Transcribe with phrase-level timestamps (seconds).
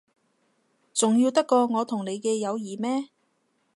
[0.95, 3.09] 重要得過我同你嘅友誼咩？